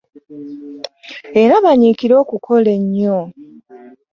[1.41, 3.19] Era banyiikire okukola ennyo.